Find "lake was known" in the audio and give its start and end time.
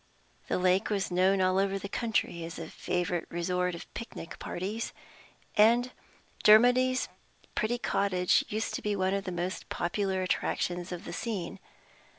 0.57-1.41